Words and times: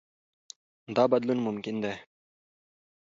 دا 0.95 1.03
بدلون 1.11 1.39
ممکن 1.47 1.75
دی. 1.83 1.93